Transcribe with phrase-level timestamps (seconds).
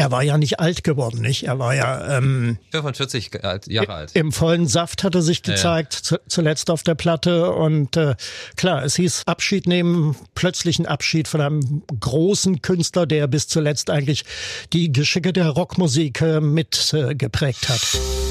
[0.00, 1.42] er war ja nicht alt geworden, nicht?
[1.42, 3.32] Er war ja ähm, 45
[3.66, 4.16] Jahre alt.
[4.16, 6.22] Im vollen Saft hat er sich gezeigt, ja, ja.
[6.26, 7.52] zuletzt auf der Platte.
[7.52, 8.14] Und äh,
[8.56, 14.24] klar, es hieß Abschied nehmen, plötzlichen Abschied von einem großen Künstler, der bis zuletzt eigentlich
[14.72, 17.82] die Geschicke der Rockmusik äh, mit äh, geprägt hat.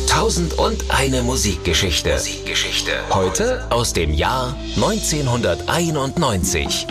[0.07, 2.13] Tausend und eine Musikgeschichte.
[2.13, 2.93] Musikgeschichte.
[3.11, 6.87] Heute aus dem Jahr 1991.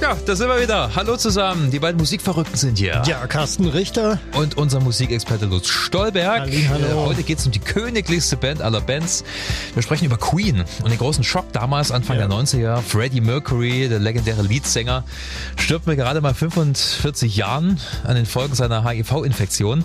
[0.00, 0.90] Ja, da sind wir wieder.
[0.94, 1.70] Hallo zusammen.
[1.70, 3.02] Die beiden Musikverrückten sind hier.
[3.06, 4.18] Ja, Carsten Richter.
[4.34, 6.50] Und unser Musikexperte Lutz Stolberg.
[6.68, 6.86] Hallo.
[6.86, 9.24] Äh, heute geht es um die königlichste Band aller Bands.
[9.72, 12.26] Wir sprechen über Queen und den großen Schock damals, Anfang ja.
[12.26, 12.82] der 90er.
[12.82, 15.04] Freddie Mercury, der legendäre Leadsänger,
[15.56, 19.84] stirbt mit gerade mal 45 Jahren an den Folgen seiner HIV-Infektion.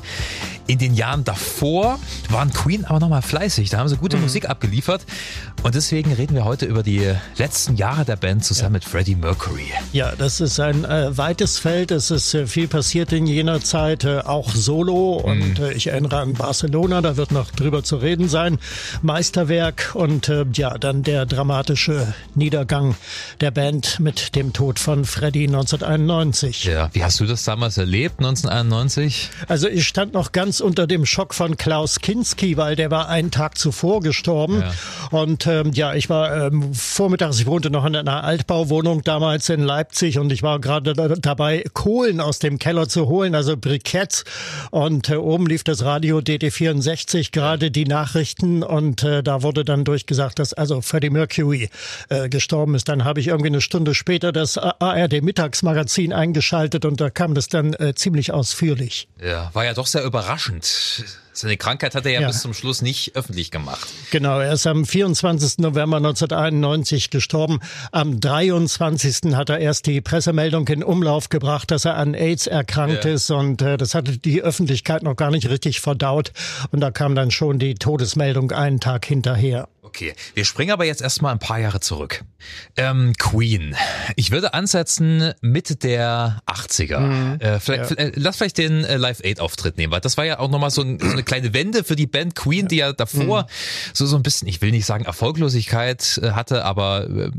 [0.69, 1.97] In den Jahren davor
[2.29, 3.71] waren Queen aber nochmal fleißig.
[3.71, 4.21] Da haben sie gute mhm.
[4.21, 5.03] Musik abgeliefert.
[5.63, 8.77] Und deswegen reden wir heute über die letzten Jahre der Band zusammen ja.
[8.77, 9.65] mit Freddie Mercury.
[9.93, 11.89] Ja, das ist ein äh, weites Feld.
[11.89, 15.13] Es ist äh, viel passiert in jener Zeit, äh, auch solo.
[15.13, 15.71] Und mhm.
[15.75, 18.59] Ich erinnere an Barcelona, da wird noch drüber zu reden sein.
[19.01, 22.95] Meisterwerk und äh, ja, dann der dramatische Niedergang
[23.41, 26.65] der Band mit dem Tod von Freddie 1991.
[26.65, 29.31] Ja, wie hast du das damals erlebt, 1991?
[29.47, 33.31] Also ich stand noch ganz unter dem Schock von Klaus Kinski, weil der war einen
[33.31, 34.61] Tag zuvor gestorben.
[34.61, 34.73] Ja.
[35.11, 39.61] Und ähm, ja, ich war ähm, vormittags, ich wohnte noch in einer Altbauwohnung damals in
[39.61, 44.25] Leipzig und ich war gerade da, dabei, Kohlen aus dem Keller zu holen, also Briketts.
[44.71, 49.85] Und äh, oben lief das Radio DD64, gerade die Nachrichten und äh, da wurde dann
[49.85, 51.69] durchgesagt, dass also Freddie Mercury
[52.09, 52.89] äh, gestorben ist.
[52.89, 57.47] Dann habe ich irgendwie eine Stunde später das ARD Mittagsmagazin eingeschaltet und da kam das
[57.47, 59.07] dann äh, ziemlich ausführlich.
[59.23, 61.19] Ja, war ja doch sehr überraschend überraschend.
[61.31, 63.87] Seine Krankheit hat er ja, ja, bis zum Schluss nicht öffentlich gemacht.
[64.11, 65.59] Genau, er ist am 24.
[65.59, 67.59] November 1991 gestorben.
[67.93, 69.35] Am 23.
[69.35, 73.11] hat er erst die Pressemeldung in Umlauf gebracht, dass er an AIDS erkrankt ja.
[73.11, 76.33] ist und äh, das hatte die Öffentlichkeit noch gar nicht richtig verdaut
[76.71, 79.69] und da kam dann schon die Todesmeldung einen Tag hinterher.
[79.89, 82.23] Okay, wir springen aber jetzt erstmal ein paar Jahre zurück.
[82.77, 83.75] Ähm, Queen.
[84.17, 86.99] Ich würde ansetzen Mitte der 80er.
[86.99, 87.97] Mhm, äh, vielleicht, ja.
[87.97, 90.69] äh, lass vielleicht den äh, Live Aid Auftritt nehmen, weil das war ja auch nochmal
[90.69, 93.47] so, ein, so eine kleine Wende für die Band Queen, die ja davor mhm.
[93.95, 97.31] so so ein bisschen, ich will nicht sagen Erfolglosigkeit äh, hatte, aber äh,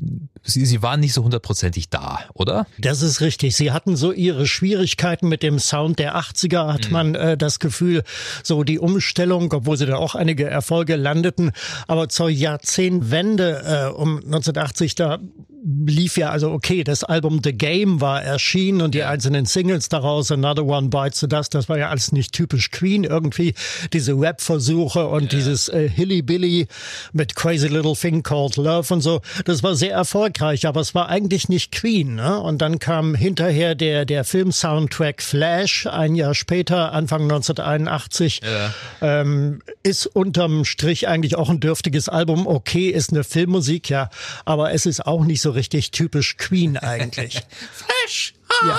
[0.42, 2.66] sie, sie waren nicht so hundertprozentig da, oder?
[2.78, 3.54] Das ist richtig.
[3.54, 6.92] Sie hatten so ihre Schwierigkeiten mit dem Sound der 80er, hat mhm.
[6.92, 8.02] man äh, das Gefühl,
[8.42, 11.52] so die Umstellung, obwohl sie da auch einige Erfolge landeten,
[11.86, 15.18] aber zur Jahrzehntwende äh, um 1980, da
[15.62, 20.30] lief ja also okay, das Album The Game war erschienen und die einzelnen Singles daraus,
[20.30, 23.54] Another One Bites the Dust, das war ja alles nicht typisch Queen irgendwie,
[23.92, 25.30] diese Rap-Versuche und yeah.
[25.30, 26.66] dieses äh, Hilly Billy
[27.12, 31.08] mit Crazy Little Thing Called Love und so, das war sehr erfolgreich, aber es war
[31.08, 32.14] eigentlich nicht Queen.
[32.14, 32.40] Ne?
[32.40, 38.74] Und dann kam hinterher der, der Film-Soundtrack Flash, ein Jahr später, Anfang 1981, yeah.
[39.02, 44.08] ähm, ist unterm Strich eigentlich auch ein dürftiges Album, okay, ist eine Filmmusik, ja,
[44.44, 47.42] aber es ist auch nicht so richtig typisch Queen eigentlich.
[47.72, 48.34] Flash!
[48.62, 48.78] Ja.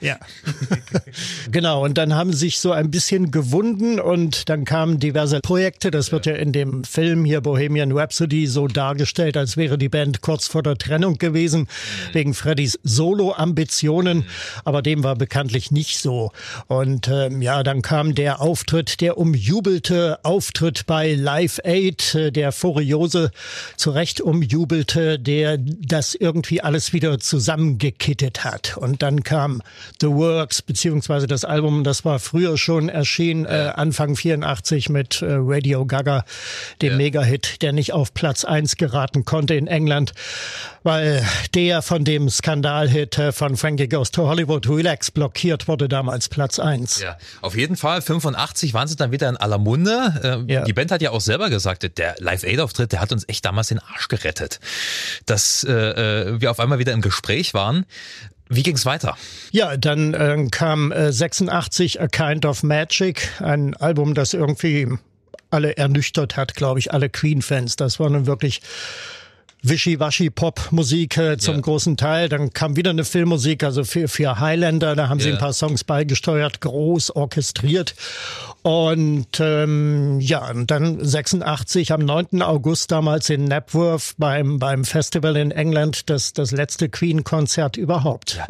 [0.00, 0.18] Ja.
[1.50, 1.84] genau.
[1.84, 5.90] Und dann haben sich so ein bisschen gewunden und dann kamen diverse Projekte.
[5.90, 10.20] Das wird ja in dem Film hier Bohemian Rhapsody so dargestellt, als wäre die Band
[10.20, 12.14] kurz vor der Trennung gewesen, mhm.
[12.14, 14.18] wegen Freddys Solo-Ambitionen.
[14.18, 14.24] Mhm.
[14.64, 16.32] Aber dem war bekanntlich nicht so.
[16.66, 22.52] Und ähm, ja, dann kam der Auftritt, der umjubelte Auftritt bei Live Aid, äh, der
[22.52, 23.30] furiose,
[23.76, 28.76] zu Recht umjubelte, der das irgendwie alles wieder zusammengekittet hat.
[28.76, 29.62] Und dann kam
[30.00, 35.26] The Works, beziehungsweise das Album, das war früher schon erschienen, äh, Anfang 84 mit äh,
[35.30, 36.24] Radio Gaga,
[36.82, 36.96] dem ja.
[36.96, 40.12] Mega-Hit, der nicht auf Platz eins geraten konnte in England,
[40.82, 41.24] weil
[41.54, 46.58] der von dem Skandalhit äh, von Frankie Goes to Hollywood Relax blockiert wurde, damals Platz
[46.58, 47.00] eins.
[47.00, 48.02] Ja, auf jeden Fall.
[48.02, 50.46] 85 waren sie dann wieder in aller Munde.
[50.48, 50.64] Äh, ja.
[50.64, 53.78] Die Band hat ja auch selber gesagt, der Live-Aid-Auftritt, der hat uns echt damals den
[53.78, 54.60] Arsch gerettet.
[55.26, 57.84] Dass äh, äh wir auf einmal wieder im Gespräch waren.
[58.48, 59.16] Wie ging's weiter?
[59.52, 64.88] Ja, dann äh, kam äh, 86 A Kind of Magic, ein Album, das irgendwie
[65.50, 67.76] alle ernüchtert hat, glaube ich, alle Queen-Fans.
[67.76, 68.60] Das war nun wirklich
[69.62, 71.60] Wischiwaschi-Pop-Musik äh, zum ja.
[71.60, 72.28] großen Teil.
[72.28, 75.24] Dann kam wieder eine Filmmusik, also für, für Highlander, da haben ja.
[75.24, 77.94] sie ein paar Songs beigesteuert, groß orchestriert.
[78.62, 82.42] Und ähm, ja, und dann 86 am 9.
[82.42, 88.34] August damals in Napworth beim beim Festival in England das das letzte Queen-Konzert überhaupt.
[88.36, 88.46] Ja.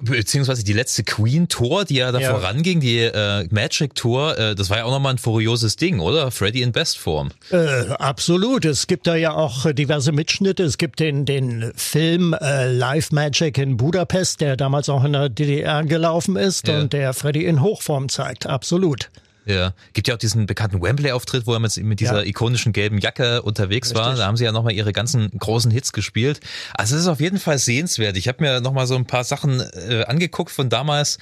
[0.00, 2.30] Beziehungsweise die letzte Queen-Tour, die ja da ja.
[2.30, 6.30] voranging, die äh, Magic-Tour, äh, das war ja auch nochmal ein furioses Ding, oder?
[6.30, 7.28] Freddy in Bestform.
[7.50, 8.64] Äh, absolut.
[8.64, 10.64] Es gibt da ja auch diverse Mitschnitte.
[10.64, 15.28] Es gibt den den Film äh, Live Magic in Budapest, der damals auch in der
[15.28, 16.80] DDR gelaufen ist ja.
[16.80, 18.46] und der Freddy in Hochform zeigt.
[18.46, 19.10] Absolut.
[19.46, 22.26] Ja, gibt ja auch diesen bekannten Wembley-Auftritt, wo er mit, mit dieser ja.
[22.26, 24.04] ikonischen gelben Jacke unterwegs Richtig.
[24.04, 24.14] war.
[24.14, 26.40] Da haben sie ja nochmal ihre ganzen großen Hits gespielt.
[26.74, 28.16] Also es ist auf jeden Fall sehenswert.
[28.16, 31.18] Ich habe mir nochmal so ein paar Sachen äh, angeguckt von damals.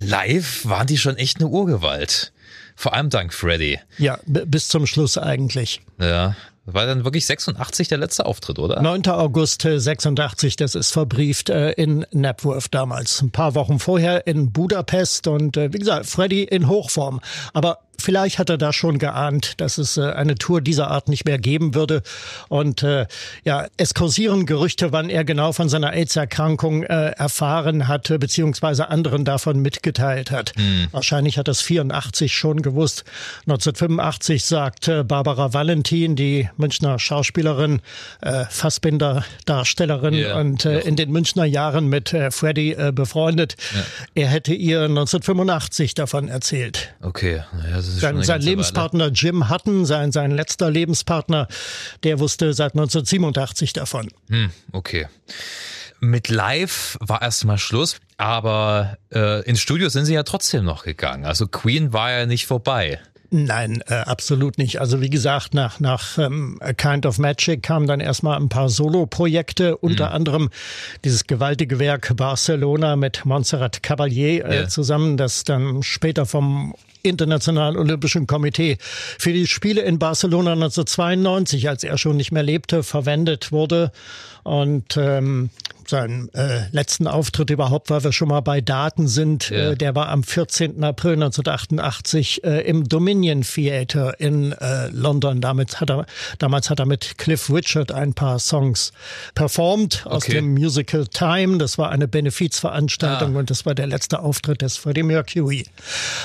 [0.00, 2.32] Live waren die schon echt eine Urgewalt.
[2.76, 3.80] Vor allem dank Freddy.
[3.98, 5.80] Ja, bis zum Schluss eigentlich.
[5.98, 6.36] Ja,
[6.66, 8.82] war dann wirklich 86 der letzte Auftritt, oder?
[8.82, 9.06] 9.
[9.06, 13.22] August 86, das ist verbrieft äh, in Napworth damals.
[13.22, 17.20] Ein paar Wochen vorher in Budapest und äh, wie gesagt, Freddy in Hochform.
[17.54, 21.24] Aber Vielleicht hat er da schon geahnt, dass es äh, eine Tour dieser Art nicht
[21.24, 22.02] mehr geben würde.
[22.48, 23.06] Und äh,
[23.44, 29.24] ja, es kursieren Gerüchte, wann er genau von seiner AIDS-Erkrankung äh, erfahren hatte, beziehungsweise anderen
[29.24, 30.52] davon mitgeteilt hat.
[30.56, 30.88] Mhm.
[30.92, 33.04] Wahrscheinlich hat es 84 schon gewusst.
[33.46, 37.80] 1985 sagt Barbara Valentin, die Münchner Schauspielerin,
[38.20, 40.40] äh, Fassbinder-Darstellerin yeah.
[40.40, 43.82] und äh, in den Münchner Jahren mit äh, Freddy äh, befreundet, ja.
[44.14, 46.94] er hätte ihr 1985 davon erzählt.
[47.00, 49.14] Okay, naja, sein, sein Lebenspartner Weile.
[49.14, 51.48] Jim Hutton, sein, sein letzter Lebenspartner,
[52.02, 54.08] der wusste seit 1987 davon.
[54.28, 55.06] Hm, okay.
[56.06, 61.24] Mit Live war erstmal Schluss, aber äh, ins Studio sind sie ja trotzdem noch gegangen.
[61.24, 63.00] Also Queen war ja nicht vorbei.
[63.30, 64.80] Nein, äh, absolut nicht.
[64.80, 68.68] Also wie gesagt, nach, nach ähm, A Kind of Magic kamen dann erstmal ein paar
[68.68, 70.14] Solo-Projekte, unter mhm.
[70.14, 70.50] anderem
[71.04, 74.68] dieses gewaltige Werk Barcelona mit Montserrat Caballé äh, yeah.
[74.68, 76.74] zusammen, das dann später vom
[77.08, 82.82] Internationalen Olympischen Komitee für die Spiele in Barcelona 1992, als er schon nicht mehr lebte,
[82.82, 83.92] verwendet wurde.
[84.42, 85.50] Und ähm,
[85.88, 89.50] seinen äh, letzten Auftritt überhaupt, weil wir schon mal bei Daten sind.
[89.50, 89.70] Ja.
[89.70, 90.82] Äh, der war am 14.
[90.82, 95.40] April 1988 äh, im Dominion Theater in äh, London.
[95.40, 96.06] Damit hat er,
[96.38, 98.92] damals hat er mit Cliff Richard ein paar Songs
[99.34, 100.34] performt aus okay.
[100.34, 101.58] dem Musical Time.
[101.58, 103.38] Das war eine Benefizveranstaltung ah.
[103.40, 105.66] und das war der letzte Auftritt des Freddie Mercury.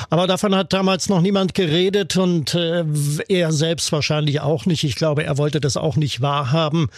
[0.10, 2.84] Aber davon hat damals noch niemand geredet und äh,
[3.28, 4.84] er selbst wahrscheinlich auch nicht.
[4.84, 6.90] Ich glaube, er wollte das auch nicht wahrhaben.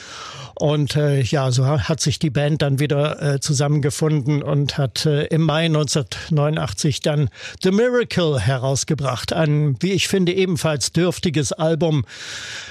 [0.56, 5.26] Und äh, ja, so hat sich die Band dann wieder äh, zusammengefunden und hat äh,
[5.26, 7.30] im Mai 1989 dann
[7.62, 9.34] The Miracle herausgebracht.
[9.34, 12.06] Ein, wie ich finde, ebenfalls dürftiges Album.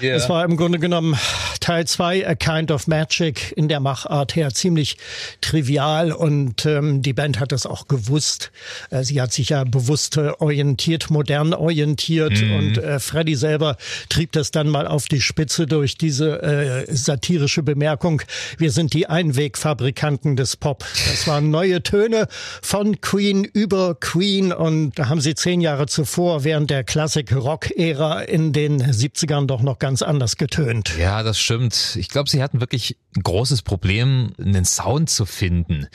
[0.01, 0.17] Yeah.
[0.17, 1.19] Es war im Grunde genommen
[1.61, 4.97] Teil 2, A Kind of Magic, in der Machart her ziemlich
[5.41, 8.53] trivial und ähm, die Band hat das auch gewusst.
[8.91, 12.55] Äh, sie hat sich ja bewusst äh, orientiert, modern orientiert mhm.
[12.55, 13.77] und äh, Freddy selber
[14.09, 18.21] trieb das dann mal auf die Spitze durch diese äh, satirische Bemerkung,
[18.59, 20.85] wir sind die Einwegfabrikanten des Pop.
[21.09, 22.29] Das waren neue Töne
[22.61, 28.53] von Queen über Queen und da haben sie zehn Jahre zuvor während der Classic-Rock-Ära in
[28.53, 30.95] den 70ern doch noch ganz anders getönt.
[30.99, 31.97] Ja, das stimmt.
[31.99, 35.87] Ich glaube, sie hatten wirklich ein großes Problem, einen Sound zu finden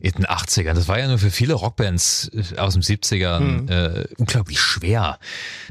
[0.00, 0.74] in den 80ern.
[0.74, 3.68] Das war ja nur für viele Rockbands aus den 70ern hm.
[3.68, 5.18] äh, unglaublich schwer.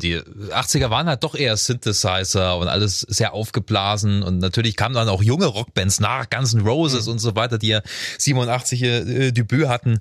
[0.02, 5.10] Die 80er waren halt doch eher Synthesizer und alles sehr aufgeblasen und natürlich kamen dann
[5.10, 7.14] auch junge Rockbands nach, Guns N' Roses mhm.
[7.14, 7.82] und so weiter, die ja
[8.18, 10.00] 87 äh, Debüt hatten.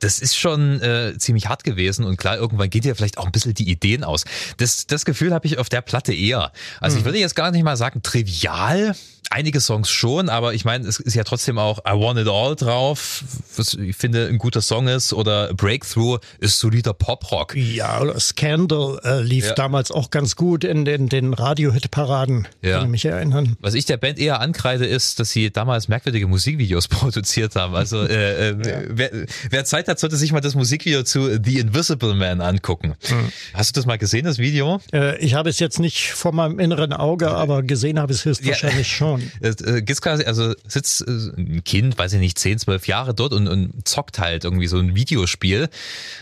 [0.00, 3.32] Das ist schon äh, ziemlich hart gewesen und klar, irgendwann geht ja vielleicht auch ein
[3.32, 4.24] bisschen die Ideen aus.
[4.58, 6.52] Das, das Gefühl habe ich auf der Platte eher.
[6.80, 7.00] Also mhm.
[7.00, 8.94] ich würde jetzt gar nicht mal sagen trivial,
[9.30, 12.56] einige Songs schon, aber ich meine, es ist ja trotzdem auch I Want It All
[12.56, 13.24] drauf,
[13.56, 17.54] was ich finde ein guter Song ist, oder Breakthrough ist solider Pop-Rock.
[17.54, 19.54] Ja, oder Scandal äh, lief ja.
[19.54, 22.78] damals auch ganz gut in den, den Radio-Hit-Paraden, ja.
[22.78, 23.56] kann ich mich erinnern.
[23.60, 27.74] Was ich der Band eher ankreide, ist, dass sie damals merkwürdige Musikvideos produziert haben.
[27.74, 28.80] Also äh, äh, ja.
[28.88, 29.10] wer,
[29.48, 32.94] wer Zeit hat, sollte sich mal das Musikvideo zu The Invisible Man angucken.
[33.06, 33.32] Hm.
[33.54, 34.80] Hast du das mal gesehen, das Video?
[34.92, 38.24] Äh, ich habe es jetzt nicht vor meinem inneren Auge, aber gesehen habe ich es
[38.24, 39.19] höchstwahrscheinlich schon.
[39.40, 43.32] Äh, gibt's quasi, also sitzt äh, ein Kind, weiß ich nicht, 10, 12 Jahre dort
[43.32, 45.68] und, und zockt halt irgendwie so ein Videospiel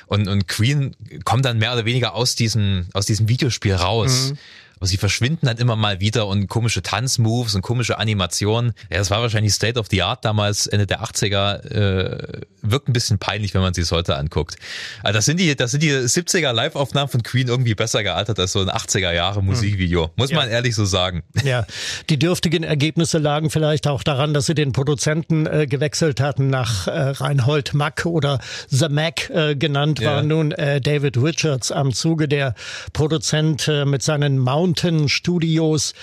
[0.07, 4.31] und, und Queen kommt dann mehr oder weniger aus diesem, aus diesem Videospiel raus.
[4.31, 4.39] Mhm
[4.79, 8.75] aber sie verschwinden dann immer mal wieder und komische Tanzmoves und komische Animationen.
[8.91, 12.41] Ja, das war wahrscheinlich State of the Art damals, Ende der 80er, äh,
[12.71, 14.57] wirkt ein bisschen peinlich, wenn man sich heute anguckt.
[15.03, 18.53] Also das sind die, das sind die 70er Live-Aufnahmen von Queen irgendwie besser gealtert als
[18.53, 20.11] so ein 80er Jahre Musikvideo.
[20.17, 20.37] Muss ja.
[20.37, 21.23] man ehrlich so sagen.
[21.45, 21.67] Ja,
[22.11, 26.87] die dürftigen Ergebnisse lagen vielleicht auch daran, dass sie den Produzenten äh, gewechselt hatten nach
[26.87, 30.17] äh, Reinhold Mack oder The Mac äh, genannt ja.
[30.17, 32.55] war nun äh, David Richards am Zuge der
[32.93, 35.95] Produzent äh, mit seinen Mountain Studios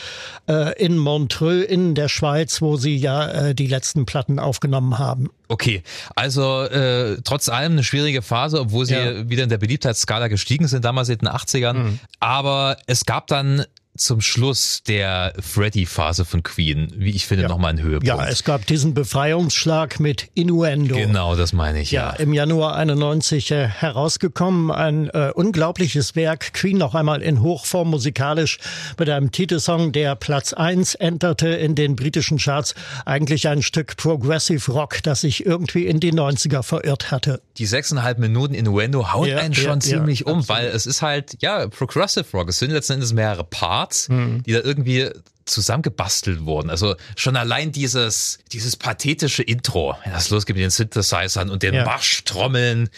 [0.47, 5.29] äh, in Montreux in der Schweiz, wo sie ja äh, die letzten Platten aufgenommen haben.
[5.47, 5.83] Okay,
[6.15, 9.29] also äh, trotz allem eine schwierige Phase, obwohl sie ja.
[9.29, 11.73] wieder in der Beliebtheitsskala gestiegen sind, damals in den 80ern.
[11.73, 11.99] Mhm.
[12.19, 13.65] Aber es gab dann
[13.97, 17.49] zum Schluss der Freddy-Phase von Queen, wie ich finde, ja.
[17.49, 18.07] nochmal ein Höhepunkt.
[18.07, 20.95] Ja, es gab diesen Befreiungsschlag mit Innuendo.
[20.95, 21.91] Genau, das meine ich.
[21.91, 22.15] Ja, ja.
[22.17, 24.71] im Januar 91 äh, herausgekommen.
[24.71, 26.53] Ein äh, unglaubliches Werk.
[26.53, 28.59] Queen noch einmal in Hochform musikalisch
[28.99, 32.75] mit einem Titelsong, der Platz eins enterte in den britischen Charts.
[33.05, 37.41] Eigentlich ein Stück Progressive Rock, das sich irgendwie in die 90er verirrt hatte.
[37.57, 40.49] Die sechseinhalb Minuten Innuendo haut ja, einen schon ziemlich um, absolut.
[40.49, 42.49] weil es ist halt, ja, Progressive Rock.
[42.49, 43.84] Es sind letzten Endes mehrere Parts.
[43.85, 44.43] Parts, mhm.
[44.43, 45.09] die da irgendwie
[45.45, 46.71] zusammengebastelt wurden.
[46.71, 51.85] Also schon allein dieses, dieses pathetische Intro, das losgeht mit den Synthesizern und den ja.
[51.85, 52.89] Marschtrommeln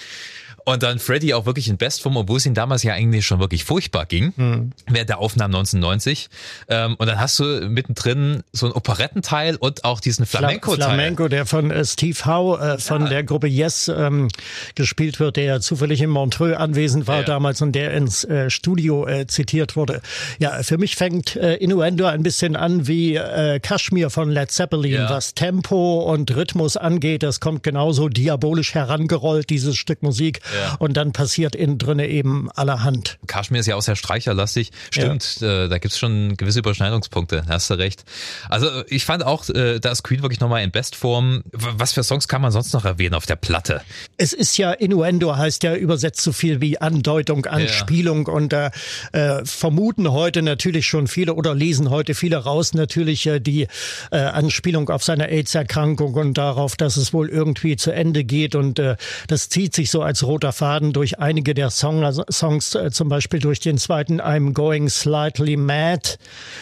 [0.68, 3.64] und dann Freddy auch wirklich in Bestform, obwohl es ihm damals ja eigentlich schon wirklich
[3.64, 4.72] furchtbar ging, mhm.
[4.86, 6.28] während der Aufnahmen 1990.
[6.68, 10.90] Ähm, und dann hast du mittendrin so ein Operettenteil und auch diesen Flamenco-Teil.
[10.90, 13.08] Flamenco, der von äh, Steve Howe äh, von ja.
[13.08, 14.28] der Gruppe Yes ähm,
[14.76, 17.24] gespielt wird, der ja zufällig in Montreux anwesend war ja.
[17.24, 20.02] damals und der ins äh, Studio zitiert wurde.
[20.40, 23.20] Ja, für mich fängt Innuendo ein bisschen an wie
[23.62, 25.10] Kashmir von Led Zeppelin, ja.
[25.10, 27.24] was Tempo und Rhythmus angeht.
[27.24, 30.42] Das kommt genauso diabolisch herangerollt, dieses Stück Musik.
[30.80, 33.18] Und dann passiert innen drinne eben allerhand.
[33.28, 34.72] Kaschmir ist ja auch sehr streicherlastig.
[34.92, 35.66] Stimmt, ja.
[35.66, 37.46] äh, da gibt's schon gewisse Überschneidungspunkte.
[37.48, 38.04] Hast du recht.
[38.50, 41.44] Also ich fand auch, äh, da ist Queen wirklich nochmal in Bestform.
[41.52, 43.82] Was für Songs kann man sonst noch erwähnen auf der Platte?
[44.18, 48.28] Es ist ja Innuendo, heißt ja übersetzt so viel wie Andeutung, Anspielung.
[48.28, 48.34] Ja.
[48.34, 48.72] Und da
[49.12, 53.68] äh, vermuten heute natürlich schon viele oder lesen heute viele raus natürlich äh, die
[54.12, 58.56] äh, Anspielung auf seine AIDS-Erkrankung und darauf, dass es wohl irgendwie zu Ende geht.
[58.56, 58.96] Und äh,
[59.28, 63.10] das zieht sich so als roter roter Faden durch einige der Song, Songs, äh, zum
[63.10, 66.18] Beispiel durch den zweiten I'm Going Slightly Mad,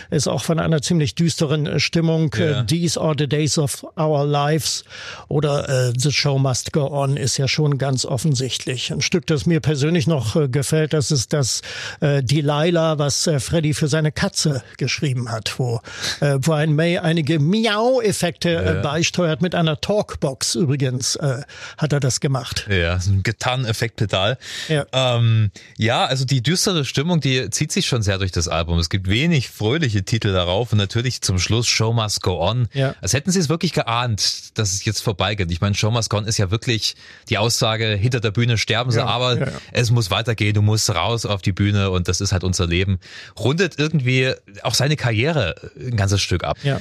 [0.09, 2.31] ist auch von einer ziemlich düsteren äh, Stimmung.
[2.35, 2.61] Yeah.
[2.61, 4.83] Äh, These are the days of our lives
[5.27, 8.91] oder äh, The Show Must Go On ist ja schon ganz offensichtlich.
[8.91, 11.61] Ein Stück, das mir persönlich noch äh, gefällt, das ist das
[12.01, 15.81] äh, Delilah, was äh, Freddy für seine Katze geschrieben hat, wo
[16.21, 21.43] äh, Brian May einige Miau-Effekte äh, beisteuert mit einer Talkbox übrigens äh,
[21.77, 22.67] hat er das gemacht.
[22.69, 24.37] Ja, ein getan Effektpedal.
[24.69, 24.85] Ja.
[24.93, 28.79] Ähm, ja, also die düstere Stimmung, die zieht sich schon sehr durch das Album.
[28.79, 32.67] Es gibt wenig fröhliche Titel darauf und natürlich zum Schluss Show Must Go On.
[32.73, 32.95] Ja.
[33.01, 35.51] Als hätten sie es wirklich geahnt, dass es jetzt vorbeigeht.
[35.51, 36.95] Ich meine, Show Must Go On ist ja wirklich
[37.29, 40.89] die Aussage, hinter der Bühne sterben sie, ja, aber ja, es muss weitergehen, du musst
[40.89, 42.99] raus auf die Bühne und das ist halt unser Leben.
[43.37, 46.57] Rundet irgendwie auch seine Karriere ein ganzes Stück ab.
[46.63, 46.79] Ja.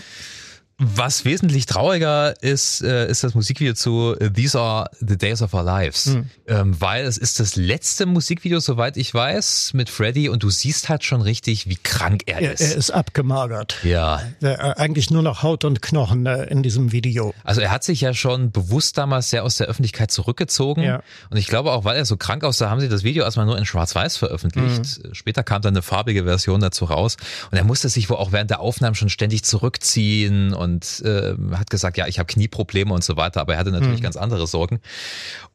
[0.79, 5.63] Was wesentlich trauriger ist, äh, ist das Musikvideo zu These Are the Days of Our
[5.63, 6.07] Lives.
[6.07, 6.31] Mhm.
[6.49, 10.89] Ähm, weil es ist das letzte Musikvideo, soweit ich weiß, mit Freddy und du siehst
[10.89, 12.61] halt schon richtig, wie krank er, er ist.
[12.61, 13.77] Er ist abgemagert.
[13.85, 14.21] Ja.
[14.41, 17.33] Er, eigentlich nur noch Haut und Knochen äh, in diesem Video.
[17.45, 20.83] Also er hat sich ja schon bewusst damals sehr aus der Öffentlichkeit zurückgezogen.
[20.83, 21.03] Ja.
[21.31, 23.59] Und ich glaube auch, weil er so krank aussah, haben sie das Video erstmal nur
[23.59, 25.05] in Schwarz-Weiß veröffentlicht.
[25.05, 25.15] Mhm.
[25.15, 27.17] Später kam dann eine farbige Version dazu raus.
[27.53, 31.71] Und er musste sich wohl auch während der Aufnahmen schon ständig zurückziehen und äh, hat
[31.71, 34.05] gesagt, ja, ich habe Knieprobleme und so weiter, aber er hatte natürlich mhm.
[34.05, 34.81] ganz andere Sorgen.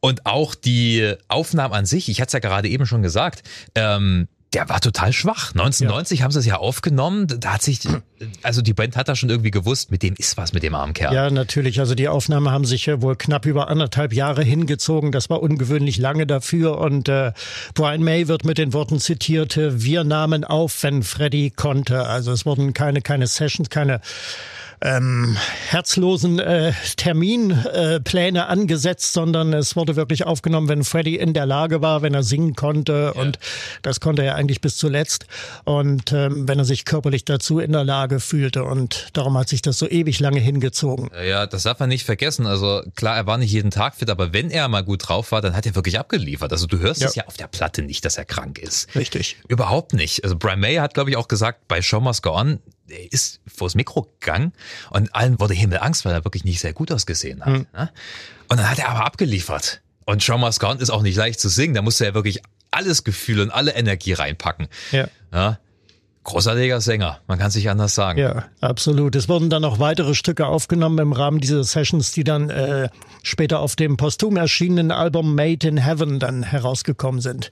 [0.00, 3.42] Und auch die Aufnahmen an sich, ich hatte es ja gerade eben schon gesagt,
[3.74, 5.50] ähm, der war total schwach.
[5.52, 6.24] 1990 ja.
[6.24, 7.28] haben sie es ja aufgenommen.
[7.28, 7.80] Da hat sich,
[8.42, 10.92] also die Band hat da schon irgendwie gewusst, mit dem ist was mit dem armen
[10.92, 11.14] Kerl.
[11.14, 11.78] Ja, natürlich.
[11.78, 15.12] Also die Aufnahmen haben sich ja wohl knapp über anderthalb Jahre hingezogen.
[15.12, 16.78] Das war ungewöhnlich lange dafür.
[16.78, 17.32] Und äh,
[17.74, 22.06] Brian May wird mit den Worten zitiert, wir nahmen auf, wenn Freddy konnte.
[22.06, 24.00] Also es wurden keine, keine Sessions, keine
[24.82, 25.36] ähm,
[25.68, 31.82] herzlosen äh, Terminpläne äh, angesetzt, sondern es wurde wirklich aufgenommen, wenn Freddy in der Lage
[31.82, 33.20] war, wenn er singen konnte ja.
[33.20, 33.38] und
[33.82, 35.26] das konnte er eigentlich bis zuletzt
[35.64, 39.62] und ähm, wenn er sich körperlich dazu in der Lage fühlte und darum hat sich
[39.62, 41.10] das so ewig lange hingezogen.
[41.24, 42.46] Ja, das darf man nicht vergessen.
[42.46, 45.42] Also klar, er war nicht jeden Tag fit, aber wenn er mal gut drauf war,
[45.42, 46.52] dann hat er wirklich abgeliefert.
[46.52, 47.08] Also du hörst ja.
[47.08, 48.94] es ja auf der Platte nicht, dass er krank ist.
[48.94, 49.36] Richtig.
[49.48, 50.24] Überhaupt nicht.
[50.24, 52.60] Also Brian May hat, glaube ich, auch gesagt, bei Show Must Go On,
[52.90, 54.52] er ist vors Mikro gegangen
[54.90, 57.52] und allen wurde Himmelangst, weil er wirklich nicht sehr gut ausgesehen hat.
[57.52, 57.66] Mhm.
[58.48, 59.80] Und dann hat er aber abgeliefert.
[60.04, 61.74] Und Sean Mascon ist auch nicht leicht zu singen.
[61.74, 64.68] Da musste er wirklich alles Gefühl und alle Energie reinpacken.
[64.90, 65.08] Ja.
[65.32, 65.58] ja.
[66.22, 68.18] Großartiger Sänger, man kann sich anders sagen.
[68.18, 69.16] Ja, absolut.
[69.16, 72.90] Es wurden dann noch weitere Stücke aufgenommen im Rahmen dieser Sessions, die dann äh,
[73.22, 77.50] später auf dem posthum erschienenen Album Made in Heaven dann herausgekommen sind.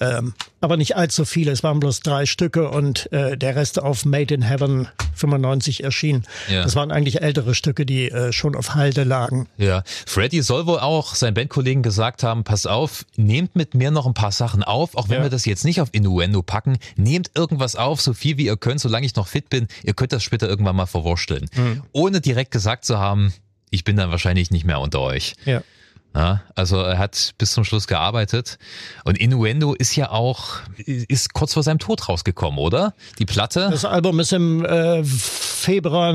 [0.00, 4.04] Ähm, aber nicht allzu viele, es waren bloß drei Stücke und äh, der Rest auf
[4.04, 6.24] Made in Heaven 95 erschien.
[6.48, 6.64] Ja.
[6.64, 9.46] Das waren eigentlich ältere Stücke, die äh, schon auf Halde lagen.
[9.58, 14.06] Ja, Freddy soll wohl auch seinen Bandkollegen gesagt haben, pass auf, nehmt mit mir noch
[14.06, 15.22] ein paar Sachen auf, auch wenn ja.
[15.24, 18.80] wir das jetzt nicht auf Innuendo packen, nehmt irgendwas auf, so viel wie ihr könnt,
[18.80, 19.68] solange ich noch fit bin.
[19.84, 21.46] Ihr könnt das später irgendwann mal verwursteln.
[21.54, 21.82] Mhm.
[21.92, 23.34] Ohne direkt gesagt zu haben,
[23.70, 25.34] ich bin dann wahrscheinlich nicht mehr unter euch.
[25.44, 25.62] Ja.
[26.14, 28.58] Ja, also er hat bis zum Schluss gearbeitet.
[29.04, 32.94] Und Innuendo ist ja auch, ist kurz vor seinem Tod rausgekommen, oder?
[33.18, 33.68] Die Platte?
[33.70, 36.14] Das Album ist im äh, Februar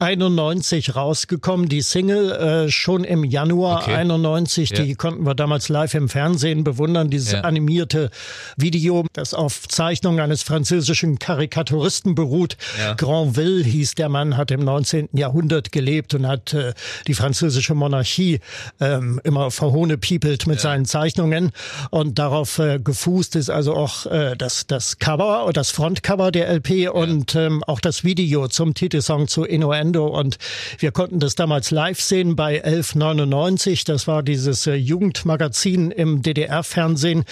[0.00, 1.68] 91 rausgekommen.
[1.68, 3.94] Die Single äh, schon im Januar okay.
[3.94, 4.70] 91.
[4.70, 4.82] Ja.
[4.82, 7.08] Die konnten wir damals live im Fernsehen bewundern.
[7.08, 7.40] Dieses ja.
[7.42, 8.10] animierte
[8.56, 12.56] Video, das auf Zeichnung eines französischen Karikaturisten beruht.
[12.78, 12.94] Ja.
[12.94, 15.10] Granville hieß der Mann, hat im 19.
[15.12, 16.74] Jahrhundert gelebt und hat äh,
[17.06, 18.40] die französische Monarchie
[18.80, 20.62] äh, ähm, immer verhohnepiepelt mit ja.
[20.62, 21.52] seinen Zeichnungen
[21.90, 26.70] und darauf äh, gefußt ist also auch äh, das, das Cover, das Frontcover der LP
[26.70, 26.90] ja.
[26.90, 30.38] und ähm, auch das Video zum Titelsong zu Innuendo und
[30.78, 33.84] wir konnten das damals live sehen bei 1199.
[33.84, 37.24] Das war dieses äh, Jugendmagazin im DDR-Fernsehen,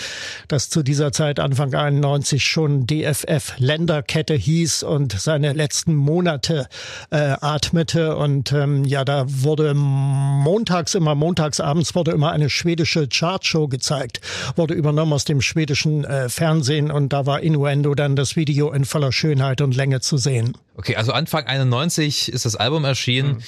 [0.49, 6.69] das zu dieser Zeit Anfang 91 schon DFF Länderkette hieß und seine letzten Monate
[7.11, 13.09] äh, atmete und ähm, ja, da wurde montags immer montags abends wurde immer eine schwedische
[13.09, 14.21] Chartshow gezeigt,
[14.57, 18.85] wurde übernommen aus dem schwedischen äh, Fernsehen und da war Innuendo dann das Video in
[18.85, 20.57] voller Schönheit und Länge zu sehen.
[20.77, 23.35] Okay, also Anfang 91 ist das Album erschienen.
[23.35, 23.43] Mhm.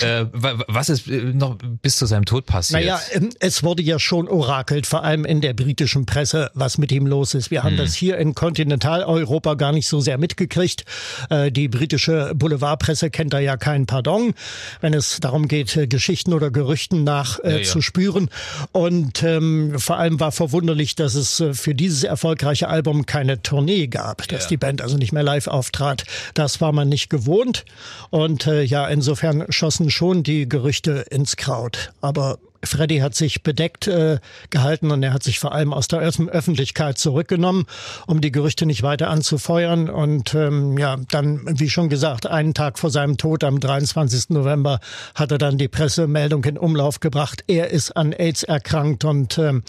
[0.00, 2.80] Äh, was ist äh, noch bis zu seinem Tod passiert?
[2.80, 6.90] Naja, ähm, es wurde ja schon orakelt, vor allem in der britischen Presse, was mit
[6.90, 7.50] ihm los ist.
[7.50, 7.78] Wir haben mhm.
[7.78, 10.84] das hier in Kontinentaleuropa gar nicht so sehr mitgekriegt.
[11.30, 14.34] Äh, die britische Boulevardpresse kennt da ja keinen Pardon,
[14.80, 18.26] wenn es darum geht, äh, Geschichten oder Gerüchten nach äh, ja, ja.
[18.72, 24.26] Und ähm, vor allem war verwunderlich, dass es für dieses erfolgreiche Album keine Tournee gab,
[24.28, 24.48] dass ja.
[24.48, 26.04] die Band also nicht mehr live auftrat.
[26.34, 27.64] Das war man nicht gewohnt.
[28.10, 31.92] Und äh, ja, insofern schossen schon die Gerüchte ins Kraut.
[32.00, 34.18] Aber Freddy hat sich bedeckt äh,
[34.50, 37.66] gehalten und er hat sich vor allem aus der Öffentlichkeit zurückgenommen,
[38.06, 39.88] um die Gerüchte nicht weiter anzufeuern.
[39.88, 44.30] Und ähm, ja, dann, wie schon gesagt, einen Tag vor seinem Tod am 23.
[44.30, 44.80] November
[45.14, 47.44] hat er dann die Pressemeldung in Umlauf gebracht.
[47.46, 49.62] Er ist an AIDS erkrankt und ähm,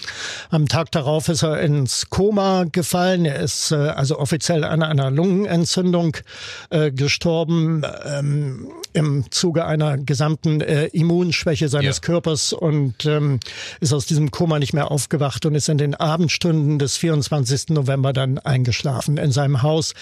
[0.49, 3.25] am Tag darauf ist er ins Koma gefallen.
[3.25, 6.17] Er ist äh, also offiziell an einer Lungenentzündung
[6.69, 12.01] äh, gestorben ähm, im Zuge einer gesamten äh, Immunschwäche seines ja.
[12.01, 13.39] Körpers und und ähm,
[13.79, 17.69] ist aus diesem Koma nicht mehr aufgewacht und ist in den Abendstunden des 24.
[17.69, 19.93] November dann eingeschlafen in seinem Haus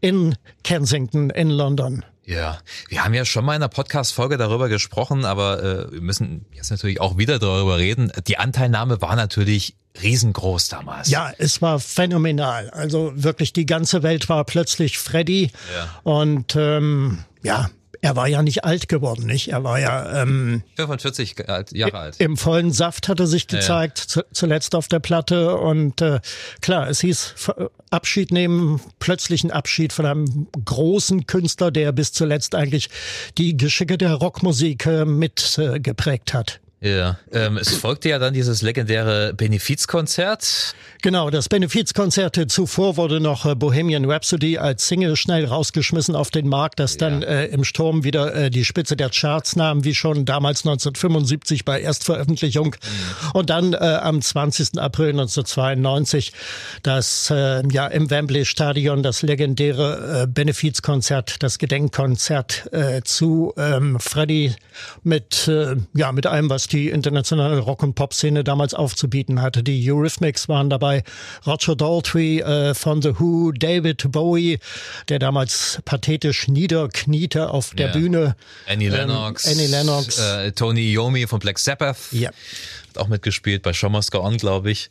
[0.00, 2.04] in Kensington in London.
[2.24, 2.58] Ja,
[2.88, 6.70] wir haben ja schon mal in einer Podcast-Folge darüber gesprochen, aber äh, wir müssen jetzt
[6.70, 8.12] natürlich auch wieder darüber reden.
[8.26, 11.08] Die Anteilnahme war natürlich riesengroß damals.
[11.08, 12.70] Ja, es war phänomenal.
[12.70, 15.50] Also wirklich die ganze Welt war plötzlich Freddy.
[15.74, 16.00] Ja.
[16.02, 19.48] Und ähm, ja, er war ja nicht alt geworden, nicht?
[19.48, 21.36] Er war ja ähm, 45
[21.72, 22.20] Jahre alt.
[22.20, 24.28] Im vollen Saft hatte sich gezeigt, ja, ja.
[24.32, 25.56] zuletzt auf der Platte.
[25.56, 26.20] Und äh,
[26.60, 27.34] klar, es hieß
[27.90, 32.88] Abschied nehmen, plötzlichen Abschied von einem großen Künstler, der bis zuletzt eigentlich
[33.36, 36.60] die Geschicke der Rockmusik äh, mit äh, geprägt hat.
[36.80, 40.76] Ja, ähm, es folgte ja dann dieses legendäre Benefizkonzert.
[41.02, 46.48] Genau, das Benefizkonzert zuvor wurde noch äh, Bohemian Rhapsody als Single schnell rausgeschmissen auf den
[46.48, 46.98] Markt, das ja.
[46.98, 51.64] dann äh, im Sturm wieder äh, die Spitze der Charts nahm, wie schon damals 1975
[51.64, 52.76] bei Erstveröffentlichung.
[52.76, 53.30] Mhm.
[53.32, 54.78] Und dann äh, am 20.
[54.78, 56.32] April 1992
[56.84, 63.98] das äh, ja im Wembley Stadion das legendäre äh, Benefizkonzert, das Gedenkkonzert äh, zu ähm,
[63.98, 64.54] Freddy
[65.02, 65.50] mit
[65.94, 69.62] ja mit allem was die internationale Rock- und Pop-Szene damals aufzubieten hatte.
[69.62, 71.02] Die Eurythmics waren dabei,
[71.46, 74.58] Roger Daltrey äh, von The Who, David Bowie,
[75.08, 77.92] der damals pathetisch niederkniete auf der ja.
[77.92, 78.36] Bühne.
[78.66, 79.46] Annie ähm, Lennox.
[79.46, 80.18] Annie Lennox.
[80.18, 81.98] Äh, Tony Yomi von Black Sabbath.
[82.12, 82.30] Ja.
[82.88, 84.88] Hat auch mitgespielt bei Show Must Go On, glaube ich.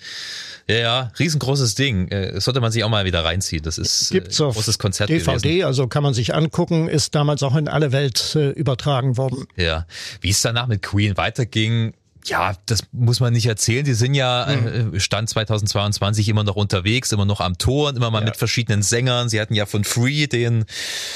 [0.68, 2.10] Ja, ja, riesengroßes Ding.
[2.10, 3.64] Äh, sollte man sich auch mal wieder reinziehen.
[3.64, 5.66] Das ist Gibt's ein großes Konzert DVD, gewesen.
[5.66, 9.48] also kann man sich angucken, ist damals auch in alle Welt äh, übertragen worden.
[9.56, 9.86] Ja.
[10.22, 11.94] Wie es danach mit Queen weiterging,
[12.30, 13.86] ja, das muss man nicht erzählen.
[13.86, 15.00] Die sind ja mhm.
[15.00, 18.26] Stand 2022 immer noch unterwegs, immer noch am Tor und immer mal ja.
[18.26, 19.30] mit verschiedenen Sängern.
[19.30, 20.66] Sie hatten ja von Free den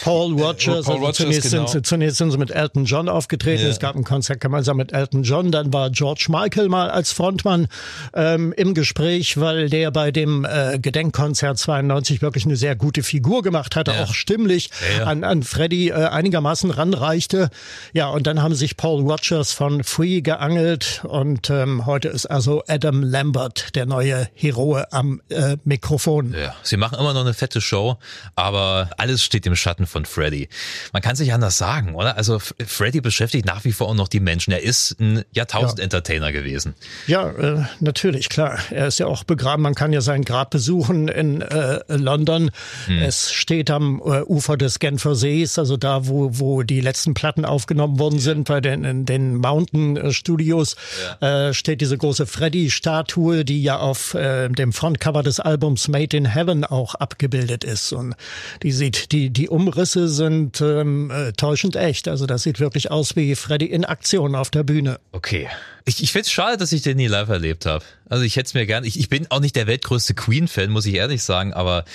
[0.04, 0.66] Paul Rogers.
[0.66, 1.68] Paul also Rogers zunächst, genau.
[1.68, 3.64] sind, zunächst sind sie mit Elton John aufgetreten.
[3.64, 3.70] Ja.
[3.70, 5.52] Es gab ein Konzert gemeinsam mit Elton John.
[5.52, 7.68] Dann war George Michael mal als Frontmann
[8.14, 13.44] ähm, im Gespräch, weil der bei dem äh, Gedenkkonzert 92 wirklich eine sehr gute Figur
[13.44, 14.04] gemacht hatte, ja.
[14.04, 14.70] auch stimmlich
[15.06, 17.50] an, an Freddy äh, einigermaßen ranreichte.
[17.94, 22.64] Ja, und dann haben sich Paul Rogers von Free geangelt und ähm, heute ist also
[22.68, 26.34] Adam Lambert der neue Heroe am äh, Mikrofon.
[26.34, 27.98] Ja, sie machen immer noch eine fette Show,
[28.36, 30.50] aber alles steht im Schatten von Freddy.
[30.94, 32.18] Man kann sich anders sagen, oder?
[32.18, 34.52] Also Freddy beschäftigt nach wie vor auch noch die Menschen.
[34.52, 36.32] Er ist ein Jahrtausend-Entertainer ja.
[36.32, 36.76] gewesen.
[37.08, 38.60] Ja, äh, natürlich, klar.
[38.70, 39.64] Er ist ja auch begraben.
[39.64, 42.52] Man kann ja sein Grab besuchen in äh, London.
[42.86, 43.02] Hm.
[43.02, 47.46] Es steht am äh, Ufer des Genfer Sees, also da, wo, wo die letzten Platten
[47.46, 50.76] aufgenommen worden sind, bei den, den Mountain Studios,
[51.22, 51.50] ja.
[51.50, 56.26] äh, steht diese große Freddy-Statue, die ja auf äh, dem Frontcover des Albums Made in
[56.26, 57.94] Heaven auch abgebildet ist.
[57.94, 58.16] Und
[58.64, 62.08] die sieht, die, die Umrisse sind ähm, äh, täuschend echt.
[62.08, 65.00] Also das sieht wirklich aus wie Freddy in Aktion auf der Bühne.
[65.12, 65.48] Okay.
[65.86, 67.84] Ich, ich finde es schade, dass ich den nie live erlebt habe.
[68.08, 68.84] Also ich hätte es mir gern.
[68.84, 71.86] Ich, ich bin auch nicht der weltgrößte Queen-Fan, muss ich ehrlich sagen, aber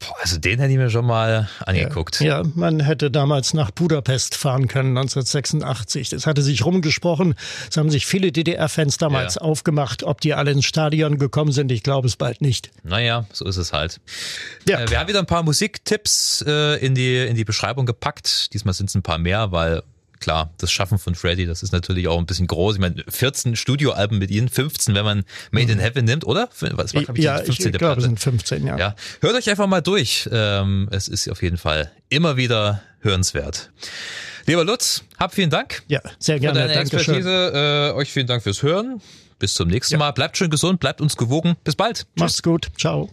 [0.00, 2.20] Boah, also den hätte ich mir schon mal angeguckt.
[2.20, 6.08] Ja, ja, man hätte damals nach Budapest fahren können, 1986.
[6.08, 7.34] Das hatte sich rumgesprochen.
[7.70, 9.42] Es haben sich viele DDR-Fans damals ja.
[9.42, 10.02] aufgemacht.
[10.02, 12.70] Ob die alle ins Stadion gekommen sind, ich glaube es bald nicht.
[12.82, 14.00] Naja, so ist es halt.
[14.66, 14.80] Ja.
[14.80, 18.54] Äh, wir haben wieder ein paar Musiktipps äh, in, die, in die Beschreibung gepackt.
[18.54, 19.82] Diesmal sind es ein paar mehr, weil
[20.20, 22.76] klar, das Schaffen von Freddy, das ist natürlich auch ein bisschen groß.
[22.76, 25.82] Ich meine, 14 Studioalben mit ihnen, 15, wenn man Made in mhm.
[25.82, 26.48] Heaven nimmt, oder?
[26.60, 27.72] Was war, ich, ja, 15.
[27.72, 28.78] ich glaube, es sind 15, ja.
[28.78, 28.94] ja.
[29.20, 30.28] Hört euch einfach mal durch.
[30.30, 33.70] Ähm, es ist auf jeden Fall immer wieder hörenswert.
[34.46, 35.82] Lieber Lutz, hab vielen Dank.
[35.88, 36.60] Ja, sehr gerne.
[36.60, 37.14] Für deine Dankeschön.
[37.16, 37.92] Expertise.
[37.94, 39.00] Äh, euch vielen Dank fürs Hören.
[39.38, 39.98] Bis zum nächsten ja.
[39.98, 40.12] Mal.
[40.12, 41.56] Bleibt schön gesund, bleibt uns gewogen.
[41.64, 42.06] Bis bald.
[42.14, 42.68] Mach's gut.
[42.78, 43.10] Ciao.